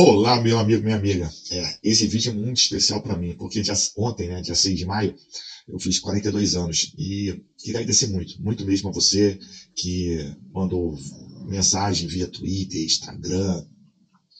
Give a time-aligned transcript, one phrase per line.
[0.00, 1.28] Olá, meu amigo, minha amiga.
[1.50, 4.86] É, esse vídeo é muito especial para mim, porque dia, ontem, né, dia 6 de
[4.86, 5.12] maio,
[5.66, 9.36] eu fiz 42 anos e queria agradecer muito, muito mesmo a você
[9.74, 10.96] que mandou
[11.48, 13.66] mensagem via Twitter, Instagram,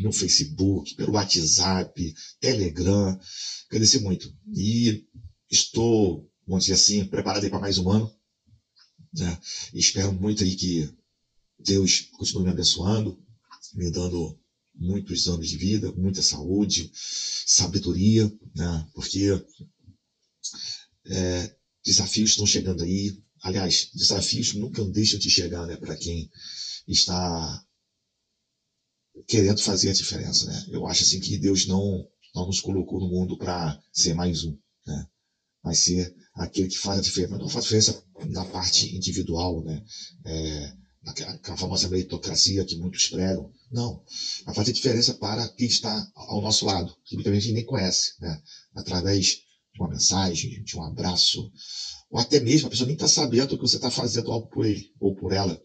[0.00, 3.16] no Facebook, pelo WhatsApp, Telegram.
[3.68, 4.28] Agradecer muito.
[4.52, 5.04] E
[5.48, 8.12] estou, vamos dizer assim, preparado para mais um ano.
[9.16, 9.38] Né?
[9.72, 10.92] Espero muito aí que
[11.60, 13.16] Deus continue me abençoando,
[13.76, 14.36] me dando
[14.74, 18.86] muitos anos de vida, muita saúde, sabedoria, né?
[18.92, 19.30] porque
[21.06, 23.22] é, desafios estão chegando aí.
[23.42, 26.28] Aliás, desafios nunca deixam de chegar né, para quem
[26.88, 27.64] está
[29.26, 30.46] querendo fazer a diferença.
[30.46, 30.66] Né?
[30.68, 34.56] Eu acho assim que Deus não, não nos colocou no mundo para ser mais um,
[34.86, 35.06] né?
[35.62, 37.36] mas ser aquele que faz a diferença.
[37.36, 39.84] Não faz diferença na parte individual, né?
[40.24, 43.52] É, a famosa meritocracia que muitos pregam.
[43.70, 44.02] Não.
[44.44, 48.42] Vai fazer diferença para quem está ao nosso lado, que muita gente nem conhece, né?
[48.74, 51.52] Através de uma mensagem, de um abraço,
[52.10, 54.92] ou até mesmo a pessoa nem está sabendo que você está fazendo algo por ele
[55.00, 55.60] ou por ela,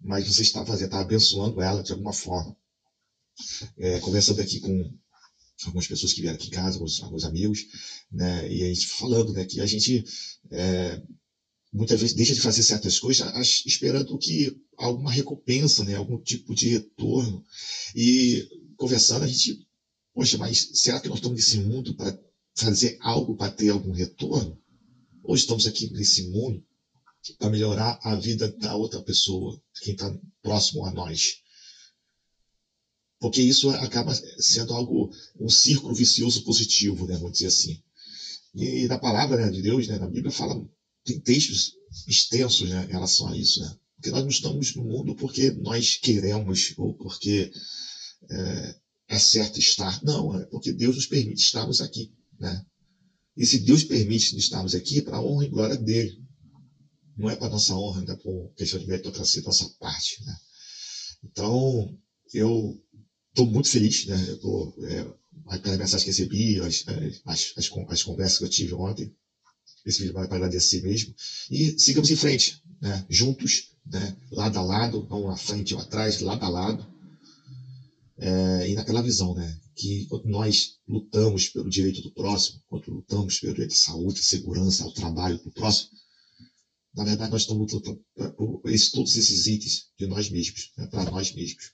[0.00, 2.56] mas você está fazendo, está abençoando ela de alguma forma.
[3.78, 4.92] É, conversando aqui com
[5.64, 7.60] algumas pessoas que vieram aqui em casa, alguns, alguns amigos,
[8.10, 8.52] né?
[8.52, 9.44] E a gente falando, né?
[9.44, 10.04] Que a gente
[10.50, 11.00] é,
[11.72, 16.68] muitas vezes deixa de fazer certas coisas esperando que alguma recompensa, né, algum tipo de
[16.68, 17.44] retorno.
[17.96, 19.66] E conversando, a gente,
[20.12, 22.18] poxa, mas será que nós estamos nesse mundo para
[22.54, 24.60] fazer algo para ter algum retorno?
[25.22, 26.62] Ou estamos aqui nesse mundo
[27.38, 30.12] para melhorar a vida da outra pessoa, quem está
[30.42, 31.40] próximo a nós?
[33.18, 37.80] Porque isso acaba sendo algo, um círculo vicioso positivo, né, vamos dizer assim.
[38.54, 40.60] E na palavra né, de Deus, né, na Bíblia, fala
[41.04, 41.74] tem textos
[42.06, 43.76] extensos né, em relação a isso, né?
[43.96, 47.52] Porque nós não estamos no mundo porque nós queremos ou porque
[48.30, 48.74] é,
[49.08, 50.02] é certo estar.
[50.02, 52.64] Não, é porque Deus nos permite estarmos aqui, né?
[53.36, 56.20] E se Deus permite estarmos aqui, é para a honra e glória dele.
[57.16, 60.36] Não é para nossa honra, ainda por questão de meritocracia nossa parte, né?
[61.24, 61.96] Então,
[62.34, 62.82] eu
[63.28, 64.24] estou muito feliz, né?
[64.28, 66.84] Eu tô, é, mensagens que recebi, as,
[67.24, 69.14] as, as, as conversas que eu tive ontem,
[69.84, 71.14] esse vídeo vai agradecer mesmo.
[71.50, 73.04] E sigamos em frente, né?
[73.08, 74.16] juntos, né?
[74.30, 76.86] lado a lado, não à frente ou atrás, lado a lado.
[78.18, 79.60] É, e naquela visão, né?
[79.74, 84.84] que nós lutamos pelo direito do próximo, quando lutamos pelo direito à saúde, à segurança,
[84.84, 85.90] ao trabalho do próximo,
[86.94, 88.04] na verdade nós estamos lutando
[88.36, 90.86] por esse, todos esses itens de nós mesmos, né?
[90.86, 91.72] para nós mesmos.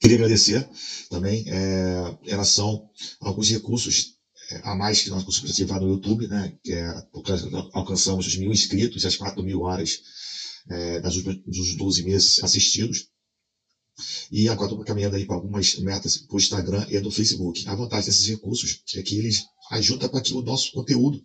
[0.00, 0.68] Queria agradecer
[1.10, 2.88] também é, em relação
[3.20, 4.16] a alguns recursos
[4.62, 6.56] a mais que nós conseguimos ativar no YouTube, né?
[6.62, 6.94] Que é,
[7.72, 10.00] alcançamos os mil inscritos e as quatro mil horas
[10.68, 13.08] é, das, dos 12 meses assistidos.
[14.30, 17.68] E agora estamos caminhando aí para algumas metas para o Instagram e no Facebook.
[17.68, 21.22] A vantagem desses recursos é que eles ajudam para que o nosso conteúdo,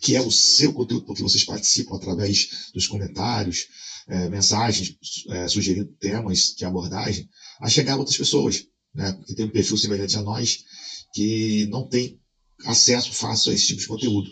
[0.00, 3.66] que é o seu conteúdo, porque vocês participam através dos comentários,
[4.06, 4.96] é, mensagens,
[5.28, 7.28] é, sugerindo temas de abordagem,
[7.60, 8.64] a chegar a outras pessoas,
[8.94, 9.12] né?
[9.26, 10.64] Que tem um perfil semelhante a nós,
[11.12, 12.20] que não tem
[12.64, 14.30] acesso fácil a esse tipo de conteúdo.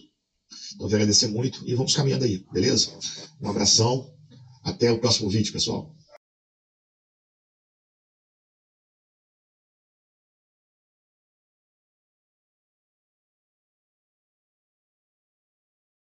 [0.75, 2.93] Então, eu quero agradecer muito e vamos caminhando aí, beleza?
[3.41, 4.11] Um abração,
[4.63, 5.95] até o próximo vídeo, pessoal.